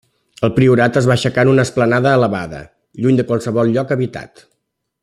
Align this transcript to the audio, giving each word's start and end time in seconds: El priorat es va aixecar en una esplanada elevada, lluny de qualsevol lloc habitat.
El 0.47 0.53
priorat 0.53 0.95
es 1.01 1.09
va 1.11 1.13
aixecar 1.17 1.45
en 1.47 1.51
una 1.51 1.65
esplanada 1.69 2.15
elevada, 2.21 2.65
lluny 3.05 3.21
de 3.21 3.29
qualsevol 3.31 3.75
lloc 3.77 3.97
habitat. 3.99 4.47